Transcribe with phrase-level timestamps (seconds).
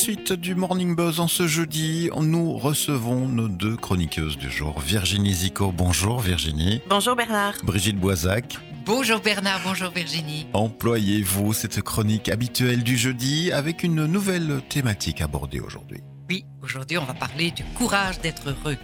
[0.00, 4.80] suite du Morning Buzz en ce jeudi, nous recevons nos deux chroniqueuses du jour.
[4.80, 6.80] Virginie Zico, bonjour Virginie.
[6.88, 7.52] Bonjour Bernard.
[7.64, 8.56] Brigitte Boisac.
[8.86, 10.46] Bonjour Bernard, bonjour Virginie.
[10.54, 16.00] Employez-vous cette chronique habituelle du jeudi avec une nouvelle thématique abordée aujourd'hui?
[16.30, 18.78] Oui, aujourd'hui on va parler du courage d'être heureux.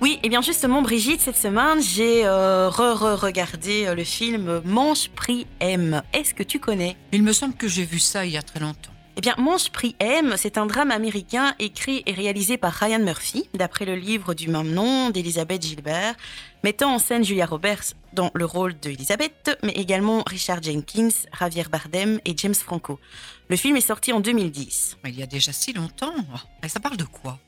[0.00, 5.46] Oui, et bien justement Brigitte, cette semaine j'ai euh, re-regardé euh, le film Manche Prix
[5.60, 6.00] M.
[6.14, 6.96] Est-ce que tu connais?
[7.12, 8.93] Il me semble que j'ai vu ça il y a très longtemps.
[9.16, 13.48] Eh bien, Manche Prix M, c'est un drame américain écrit et réalisé par Ryan Murphy,
[13.54, 16.16] d'après le livre du même nom d'Elisabeth Gilbert,
[16.64, 22.18] mettant en scène Julia Roberts dans le rôle d'Elisabeth, mais également Richard Jenkins, Javier Bardem
[22.24, 22.98] et James Franco.
[23.48, 24.96] Le film est sorti en 2010.
[25.04, 26.14] Il y a déjà si longtemps.
[26.64, 27.38] Et ça parle de quoi?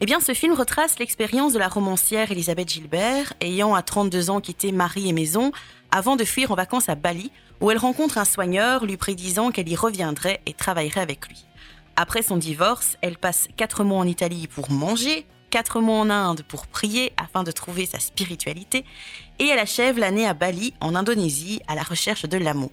[0.00, 4.40] Eh bien, ce film retrace l'expérience de la romancière Elisabeth Gilbert, ayant à 32 ans
[4.40, 5.52] quitté mari et maison
[5.90, 7.30] avant de fuir en vacances à Bali,
[7.60, 11.44] où elle rencontre un soigneur lui prédisant qu'elle y reviendrait et travaillerait avec lui.
[11.96, 16.42] Après son divorce, elle passe 4 mois en Italie pour manger, 4 mois en Inde
[16.48, 18.84] pour prier afin de trouver sa spiritualité,
[19.38, 22.70] et elle achève l'année à Bali, en Indonésie, à la recherche de l'amour.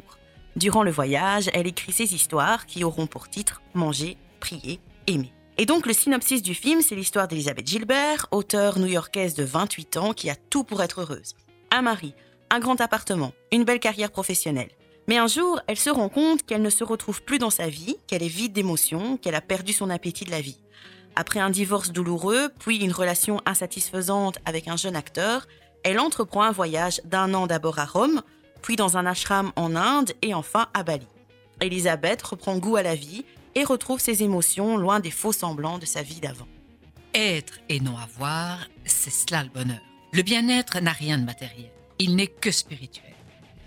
[0.55, 5.33] Durant le voyage, elle écrit ses histoires qui auront pour titre Manger, prier, aimer.
[5.59, 10.13] Et donc le synopsis du film, c'est l'histoire d'Elisabeth Gilbert, auteure new-yorkaise de 28 ans
[10.13, 11.35] qui a tout pour être heureuse.
[11.71, 12.13] Un mari,
[12.49, 14.71] un grand appartement, une belle carrière professionnelle.
[15.07, 17.95] Mais un jour, elle se rend compte qu'elle ne se retrouve plus dans sa vie,
[18.07, 20.59] qu'elle est vide d'émotions, qu'elle a perdu son appétit de la vie.
[21.15, 25.47] Après un divorce douloureux, puis une relation insatisfaisante avec un jeune acteur,
[25.83, 28.21] elle entreprend un voyage d'un an d'abord à Rome,
[28.61, 31.07] puis dans un ashram en Inde et enfin à Bali.
[31.61, 35.85] Elisabeth reprend goût à la vie et retrouve ses émotions loin des faux semblants de
[35.85, 36.47] sa vie d'avant.
[37.13, 39.79] Être et non avoir, c'est cela le bonheur.
[40.11, 43.15] Le bien-être n'a rien de matériel il n'est que spirituel.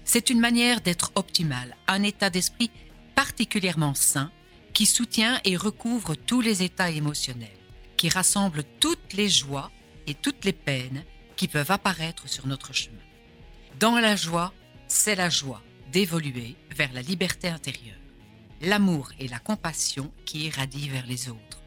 [0.04, 2.70] C'est une manière d'être optimal, un état d'esprit
[3.14, 4.30] particulièrement sain
[4.72, 7.48] qui soutient et recouvre tous les états émotionnels,
[7.96, 9.70] qui rassemble toutes les joies
[10.06, 11.04] et toutes les peines
[11.36, 12.96] qui peuvent apparaître sur notre chemin.
[13.78, 14.52] Dans la joie,
[14.88, 15.62] c'est la joie
[15.92, 17.98] d'évoluer vers la liberté intérieure,
[18.60, 21.62] l'amour et la compassion qui irradient vers les autres.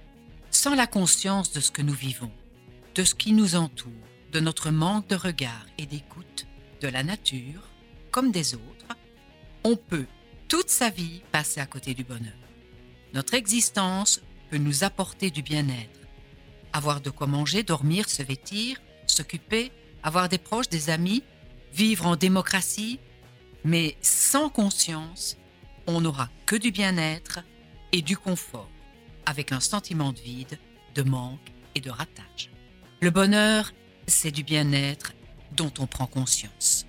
[0.51, 2.31] Sans la conscience de ce que nous vivons,
[2.95, 3.91] de ce qui nous entoure,
[4.31, 6.45] de notre manque de regard et d'écoute,
[6.83, 7.69] de la nature
[8.11, 8.97] comme des autres,
[9.63, 10.05] on peut
[10.49, 12.33] toute sa vie passer à côté du bonheur.
[13.13, 16.01] Notre existence peut nous apporter du bien-être.
[16.73, 19.71] Avoir de quoi manger, dormir, se vêtir, s'occuper,
[20.03, 21.23] avoir des proches, des amis,
[21.71, 22.99] vivre en démocratie,
[23.63, 25.37] mais sans conscience,
[25.87, 27.39] on n'aura que du bien-être
[27.93, 28.69] et du confort,
[29.25, 30.59] avec un sentiment de vide,
[30.95, 32.51] de manque et de ratage.
[32.99, 33.71] Le bonheur,
[34.05, 35.13] c'est du bien-être
[35.55, 36.85] dont on prend conscience.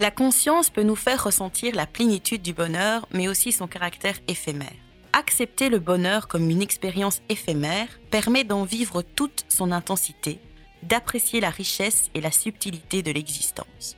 [0.00, 4.72] La conscience peut nous faire ressentir la plénitude du bonheur, mais aussi son caractère éphémère.
[5.12, 10.40] Accepter le bonheur comme une expérience éphémère permet d'en vivre toute son intensité,
[10.82, 13.96] d'apprécier la richesse et la subtilité de l'existence.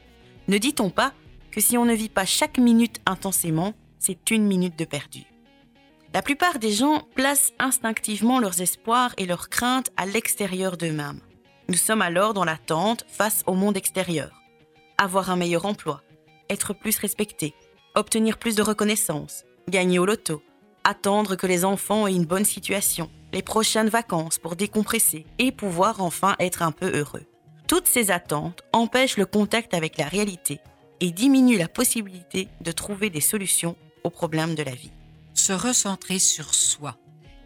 [0.49, 1.15] Ne dit-on pas
[1.51, 5.25] que si on ne vit pas chaque minute intensément, c'est une minute de perdu
[6.13, 11.21] La plupart des gens placent instinctivement leurs espoirs et leurs craintes à l'extérieur d'eux-mêmes.
[11.69, 14.31] Nous sommes alors dans l'attente face au monde extérieur.
[14.99, 16.01] Avoir un meilleur emploi,
[16.49, 17.55] être plus respecté,
[17.97, 20.43] obtenir plus de reconnaissance, gagner au loto,
[20.85, 26.01] attendre que les enfants aient une bonne situation, les prochaines vacances pour décompresser et pouvoir
[26.01, 27.25] enfin être un peu heureux.
[27.67, 30.61] Toutes ces attentes empêchent le contact avec la réalité
[31.01, 33.75] et diminuent la possibilité de trouver des solutions
[34.05, 34.93] aux problèmes de la vie.
[35.35, 36.97] Se recentrer sur soi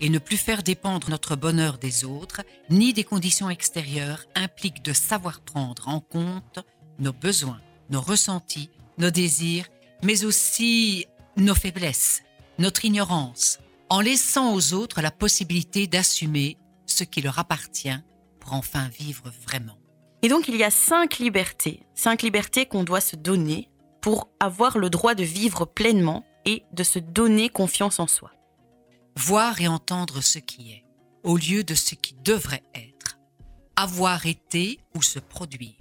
[0.00, 4.93] et ne plus faire dépendre notre bonheur des autres, ni des conditions extérieures, implique de
[4.93, 6.59] savoir prendre en compte
[6.99, 9.66] nos besoins, nos ressentis, nos désirs,
[10.03, 11.06] mais aussi
[11.37, 12.22] nos faiblesses,
[12.59, 13.59] notre ignorance,
[13.89, 16.56] en laissant aux autres la possibilité d'assumer
[16.87, 17.99] ce qui leur appartient
[18.41, 19.77] pour enfin vivre vraiment.
[20.22, 23.69] Et donc il y a cinq libertés, cinq libertés qu'on doit se donner
[24.00, 28.30] pour avoir le droit de vivre pleinement et de se donner confiance en soi
[29.16, 30.84] voir et entendre ce qui est,
[31.22, 33.18] au lieu de ce qui devrait être,
[33.77, 35.74] avoir été ou se produire,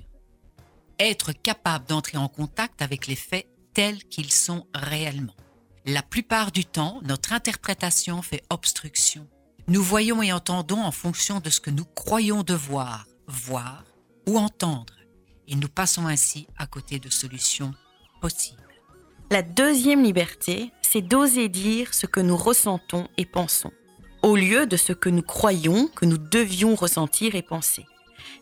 [1.00, 5.36] être capable d'entrer en contact avec les faits tels qu'ils sont réellement.
[5.86, 9.28] La plupart du temps, notre interprétation fait obstruction.
[9.68, 13.84] Nous voyons et entendons en fonction de ce que nous croyons devoir voir
[14.28, 14.94] ou entendre,
[15.48, 17.74] et nous passons ainsi à côté de solutions
[18.22, 18.69] possibles.
[19.32, 23.72] La deuxième liberté, c'est d'oser dire ce que nous ressentons et pensons,
[24.24, 27.86] au lieu de ce que nous croyons que nous devions ressentir et penser.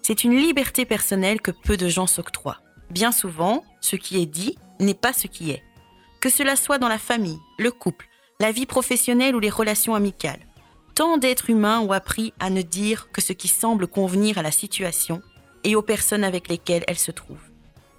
[0.01, 2.62] C'est une liberté personnelle que peu de gens s'octroient.
[2.89, 5.62] Bien souvent, ce qui est dit n'est pas ce qui est.
[6.22, 8.07] Que cela soit dans la famille, le couple,
[8.39, 10.48] la vie professionnelle ou les relations amicales.
[10.95, 14.51] Tant d'êtres humains ont appris à ne dire que ce qui semble convenir à la
[14.51, 15.22] situation
[15.66, 17.51] et aux personnes avec lesquelles elles se trouvent.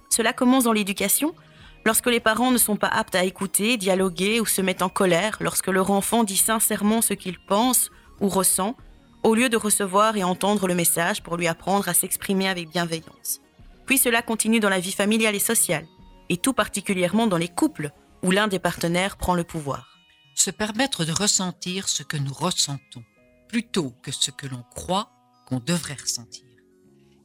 [0.09, 1.35] Cela commence dans l'éducation,
[1.85, 5.37] lorsque les parents ne sont pas aptes à écouter, dialoguer ou se mettent en colère
[5.41, 7.89] lorsque leur enfant dit sincèrement ce qu'il pense
[8.19, 8.75] ou ressent,
[9.23, 13.41] au lieu de recevoir et entendre le message pour lui apprendre à s'exprimer avec bienveillance.
[13.85, 15.85] Puis cela continue dans la vie familiale et sociale,
[16.29, 17.91] et tout particulièrement dans les couples
[18.23, 19.97] où l'un des partenaires prend le pouvoir.
[20.35, 23.03] Se permettre de ressentir ce que nous ressentons,
[23.47, 25.09] plutôt que ce que l'on croit
[25.47, 26.48] qu'on devrait ressentir.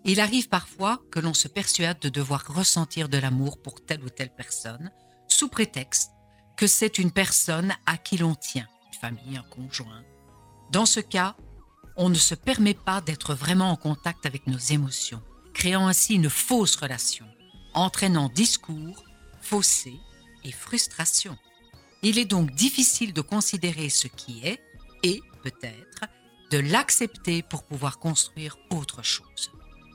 [0.04, 4.10] Il arrive parfois que l'on se persuade de devoir ressentir de l'amour pour telle ou
[4.10, 4.90] telle personne,
[5.28, 6.10] sous prétexte
[6.58, 10.04] que c'est une personne à qui l'on tient, une famille, un conjoint.
[10.70, 11.36] Dans ce cas,
[11.96, 15.22] on ne se permet pas d'être vraiment en contact avec nos émotions,
[15.54, 17.26] créant ainsi une fausse relation,
[17.72, 19.04] entraînant discours
[19.40, 20.00] faussés
[20.44, 21.36] et frustration.
[22.02, 24.60] Il est donc difficile de considérer ce qui est
[25.02, 26.04] et peut-être
[26.50, 29.50] de l'accepter pour pouvoir construire autre chose.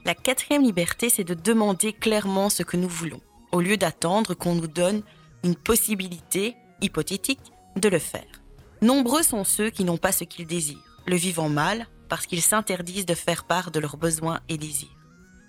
[0.05, 4.55] La quatrième liberté, c'est de demander clairement ce que nous voulons, au lieu d'attendre qu'on
[4.55, 5.03] nous donne
[5.43, 8.41] une possibilité hypothétique de le faire.
[8.81, 13.05] Nombreux sont ceux qui n'ont pas ce qu'ils désirent, le vivant mal parce qu'ils s'interdisent
[13.05, 14.87] de faire part de leurs besoins et désirs.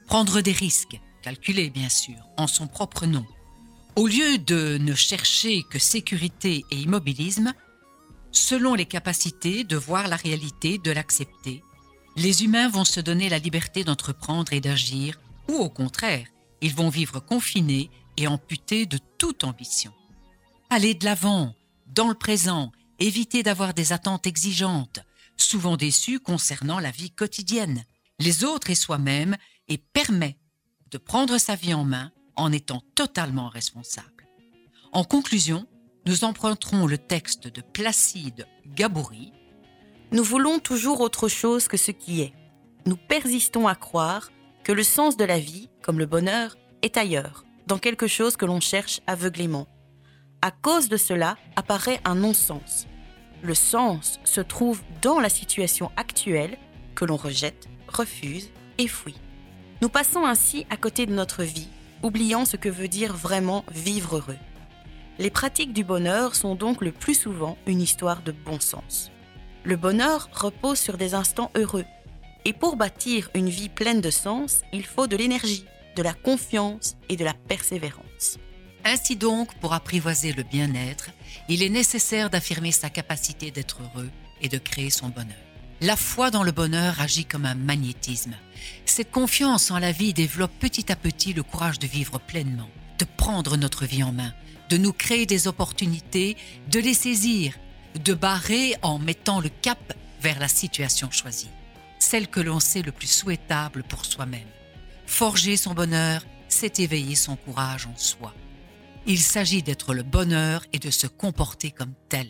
[0.06, 3.24] Prendre des risques, calculés bien sûr, en son propre nom.
[3.96, 7.52] Au lieu de ne chercher que sécurité et immobilisme,
[8.32, 11.62] selon les capacités de voir la réalité, de l'accepter,
[12.20, 15.18] les humains vont se donner la liberté d'entreprendre et d'agir,
[15.48, 16.26] ou au contraire,
[16.60, 19.92] ils vont vivre confinés et amputés de toute ambition.
[20.68, 21.54] Aller de l'avant,
[21.86, 25.00] dans le présent, éviter d'avoir des attentes exigeantes,
[25.38, 27.84] souvent déçues concernant la vie quotidienne,
[28.18, 29.36] les autres et soi-même,
[29.68, 30.36] et permet
[30.90, 34.28] de prendre sa vie en main en étant totalement responsable.
[34.92, 35.66] En conclusion,
[36.04, 39.32] nous emprunterons le texte de Placide Gabouri.
[40.12, 42.32] Nous voulons toujours autre chose que ce qui est.
[42.84, 44.32] Nous persistons à croire
[44.64, 48.44] que le sens de la vie, comme le bonheur, est ailleurs, dans quelque chose que
[48.44, 49.68] l'on cherche aveuglément.
[50.42, 52.88] À cause de cela apparaît un non-sens.
[53.42, 56.58] Le sens se trouve dans la situation actuelle
[56.96, 59.20] que l'on rejette, refuse et fuit.
[59.80, 61.68] Nous passons ainsi à côté de notre vie,
[62.02, 64.38] oubliant ce que veut dire vraiment vivre heureux.
[65.20, 69.12] Les pratiques du bonheur sont donc le plus souvent une histoire de bon sens.
[69.62, 71.84] Le bonheur repose sur des instants heureux.
[72.46, 75.66] Et pour bâtir une vie pleine de sens, il faut de l'énergie,
[75.96, 78.38] de la confiance et de la persévérance.
[78.84, 81.10] Ainsi donc, pour apprivoiser le bien-être,
[81.50, 84.08] il est nécessaire d'affirmer sa capacité d'être heureux
[84.40, 85.36] et de créer son bonheur.
[85.82, 88.34] La foi dans le bonheur agit comme un magnétisme.
[88.86, 92.68] Cette confiance en la vie développe petit à petit le courage de vivre pleinement,
[92.98, 94.32] de prendre notre vie en main,
[94.70, 96.36] de nous créer des opportunités,
[96.70, 97.54] de les saisir,
[97.98, 101.50] de barrer en mettant le cap vers la situation choisie,
[101.98, 104.48] celle que l'on sait le plus souhaitable pour soi-même.
[105.06, 108.34] Forger son bonheur, c'est éveiller son courage en soi.
[109.06, 112.28] Il s'agit d'être le bonheur et de se comporter comme tel.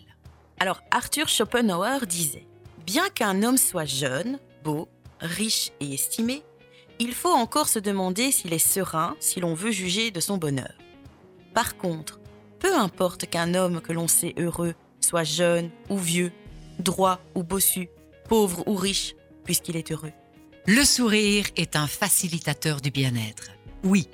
[0.59, 2.47] Alors Arthur Schopenhauer disait
[2.87, 4.89] Bien qu'un homme soit jeune, beau,
[5.21, 6.43] riche et estimé,
[6.99, 10.75] il faut encore se demander s'il est serein si l'on veut juger de son bonheur.
[11.55, 12.21] Par contre,
[12.59, 16.33] peu importe qu'un homme que l'on sait heureux soit jeune ou vieux,
[16.79, 17.89] droit ou bossu,
[18.29, 19.15] pauvre ou riche,
[19.45, 20.13] puisqu'il est heureux.
[20.67, 23.51] Le sourire est un facilitateur du bien-être.
[23.83, 24.09] Oui,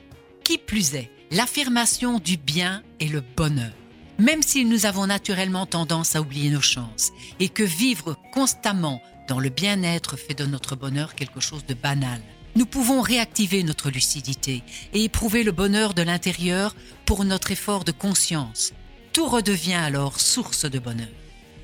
[0.45, 3.73] qui plus est, l'affirmation du bien et le bonheur
[4.19, 9.41] même si nous avons naturellement tendance à oublier nos chances et que vivre constamment dans
[9.41, 12.21] le bien-être fait de notre bonheur quelque chose de banal.
[12.55, 14.63] Nous pouvons réactiver notre lucidité
[14.95, 16.75] et éprouver le bonheur de l'intérieur
[17.05, 18.73] pour notre effort de conscience.
[19.17, 21.09] Tout redevient alors source de bonheur.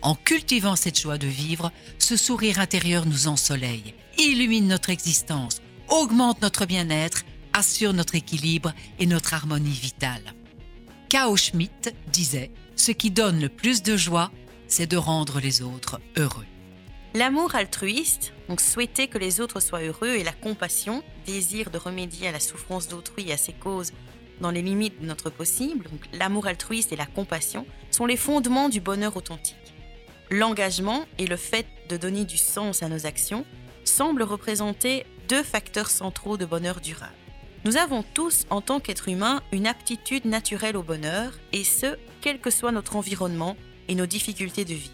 [0.01, 6.41] En cultivant cette joie de vivre, ce sourire intérieur nous ensoleille, illumine notre existence, augmente
[6.41, 10.33] notre bien-être, assure notre équilibre et notre harmonie vitale.
[11.11, 11.37] K.O.
[11.37, 14.33] Schmidt disait Ce qui donne le plus de joie,
[14.67, 16.47] c'est de rendre les autres heureux.
[17.13, 22.29] L'amour altruiste, donc souhaiter que les autres soient heureux, et la compassion, désir de remédier
[22.29, 23.93] à la souffrance d'autrui et à ses causes
[24.43, 28.69] dans les limites de notre possible, donc l'amour altruiste et la compassion, sont les fondements
[28.69, 29.57] du bonheur authentique.
[30.31, 33.47] L'engagement et le fait de donner du sens à nos actions
[33.85, 37.15] semblent représenter deux facteurs centraux de bonheur durable.
[37.65, 42.41] Nous avons tous, en tant qu'êtres humains, une aptitude naturelle au bonheur, et ce, quel
[42.41, 43.57] que soit notre environnement
[43.89, 44.91] et nos difficultés de vie.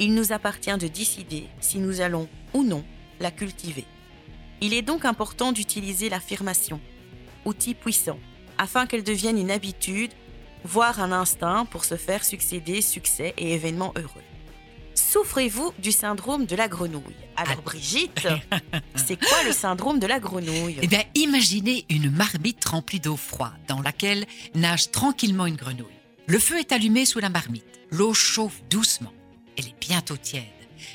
[0.00, 2.84] Il nous appartient de décider si nous allons ou non
[3.20, 3.84] la cultiver.
[4.60, 6.80] Il est donc important d'utiliser l'affirmation,
[7.44, 8.18] outil puissant,
[8.62, 10.12] afin qu'elle devienne une habitude,
[10.64, 14.22] voire un instinct pour se faire succéder succès et événements heureux.
[14.94, 17.16] Souffrez-vous du syndrome de la grenouille?
[17.36, 17.62] Alors Ah.
[17.64, 18.28] Brigitte,
[18.94, 20.76] c'est quoi le syndrome de la grenouille?
[20.80, 25.98] Eh bien, imaginez une marmite remplie d'eau froide dans laquelle nage tranquillement une grenouille.
[26.28, 27.80] Le feu est allumé sous la marmite.
[27.90, 29.12] L'eau chauffe doucement.
[29.58, 30.44] Elle est bientôt tiède.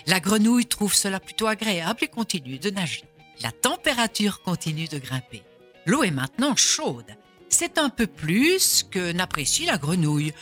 [0.05, 3.03] La grenouille trouve cela plutôt agréable et continue de nager.
[3.41, 5.43] La température continue de grimper.
[5.85, 7.16] L'eau est maintenant chaude.
[7.49, 10.33] C'est un peu plus que n'apprécie la grenouille.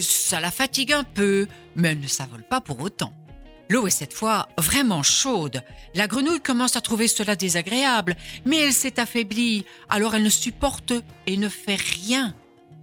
[0.00, 3.12] Ça la fatigue un peu, mais elle ne s'avole pas pour autant.
[3.70, 5.62] L'eau est cette fois vraiment chaude.
[5.94, 10.92] La grenouille commence à trouver cela désagréable, mais elle s'est affaiblie, alors elle ne supporte
[11.26, 12.34] et ne fait rien.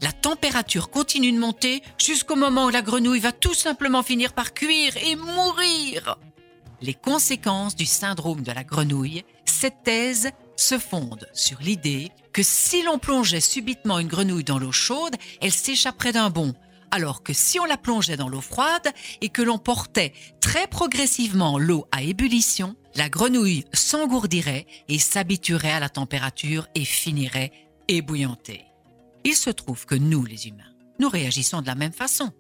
[0.02, 4.54] La température continue de monter jusqu'au moment où la grenouille va tout simplement finir par
[4.54, 6.18] cuire et mourir.
[6.82, 9.24] Les conséquences du syndrome de la grenouille,
[9.70, 10.32] thèse
[10.62, 15.52] se fonde sur l'idée que si l'on plongeait subitement une grenouille dans l'eau chaude, elle
[15.52, 16.54] s'échapperait d'un bond,
[16.92, 18.88] alors que si on la plongeait dans l'eau froide
[19.22, 25.80] et que l'on portait très progressivement l'eau à ébullition, la grenouille s'engourdirait et s'habituerait à
[25.80, 27.52] la température et finirait
[27.88, 28.66] ébouillantée.
[29.24, 30.64] Il se trouve que nous, les humains,
[31.00, 32.32] nous réagissons de la même façon.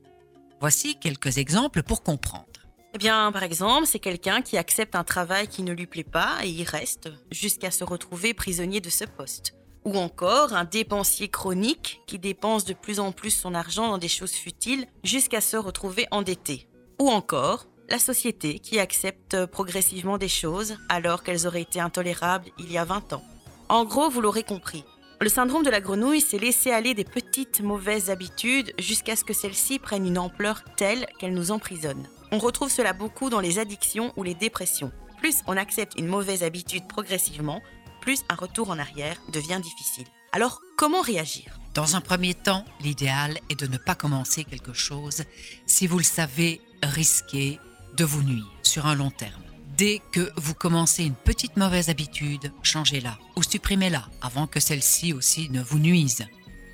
[0.59, 2.50] Voici quelques exemples pour comprendre.
[2.93, 6.39] Eh bien, par exemple, c'est quelqu'un qui accepte un travail qui ne lui plaît pas
[6.43, 9.53] et y reste jusqu'à se retrouver prisonnier de ce poste.
[9.85, 14.09] Ou encore un dépensier chronique qui dépense de plus en plus son argent dans des
[14.09, 16.67] choses futiles jusqu'à se retrouver endetté.
[16.99, 22.71] Ou encore la société qui accepte progressivement des choses alors qu'elles auraient été intolérables il
[22.71, 23.23] y a 20 ans.
[23.69, 24.83] En gros, vous l'aurez compris,
[25.21, 29.33] le syndrome de la grenouille, c'est laisser aller des petites mauvaises habitudes jusqu'à ce que
[29.33, 32.09] celles-ci prennent une ampleur telle qu'elles nous emprisonnent.
[32.33, 34.93] On retrouve cela beaucoup dans les addictions ou les dépressions.
[35.17, 37.61] Plus on accepte une mauvaise habitude progressivement,
[37.99, 40.07] plus un retour en arrière devient difficile.
[40.31, 41.59] Alors, comment réagir?
[41.73, 45.23] Dans un premier temps, l'idéal est de ne pas commencer quelque chose
[45.65, 47.59] si vous le savez risquer
[47.97, 49.43] de vous nuire sur un long terme.
[49.77, 55.49] Dès que vous commencez une petite mauvaise habitude, changez-la ou supprimez-la avant que celle-ci aussi
[55.49, 56.25] ne vous nuise.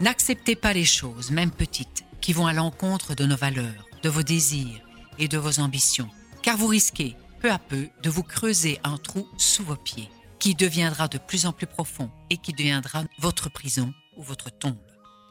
[0.01, 4.23] N'acceptez pas les choses, même petites, qui vont à l'encontre de nos valeurs, de vos
[4.23, 4.87] désirs
[5.19, 6.09] et de vos ambitions,
[6.41, 10.09] car vous risquez peu à peu de vous creuser un trou sous vos pieds,
[10.39, 14.77] qui deviendra de plus en plus profond et qui deviendra votre prison ou votre tombe.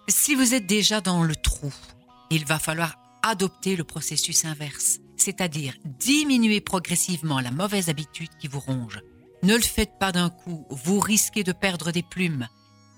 [0.09, 1.73] Si vous êtes déjà dans le trou,
[2.31, 8.61] il va falloir adopter le processus inverse, c'est-à-dire diminuer progressivement la mauvaise habitude qui vous
[8.61, 9.01] ronge.
[9.43, 12.49] Ne le faites pas d'un coup, vous risquez de perdre des plumes.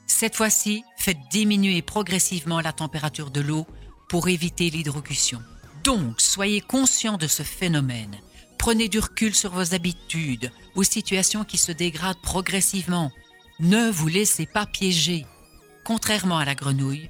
[0.07, 3.67] Cette fois-ci, faites diminuer progressivement la température de l'eau
[4.09, 5.43] pour éviter l'hydrocution.
[5.89, 8.19] Donc, soyez conscient de ce phénomène.
[8.59, 13.11] Prenez du recul sur vos habitudes, vos situations qui se dégradent progressivement.
[13.59, 15.25] Ne vous laissez pas piéger.
[15.87, 17.09] Contrairement à la grenouille,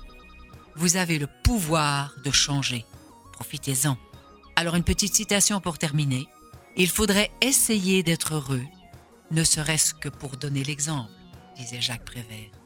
[0.77, 2.85] vous avez le pouvoir de changer.
[3.33, 3.97] Profitez-en.
[4.55, 6.29] Alors une petite citation pour terminer.
[6.77, 8.65] Il faudrait essayer d'être heureux,
[9.33, 11.11] ne serait-ce que pour donner l'exemple,
[11.57, 12.58] disait Jacques Prévert.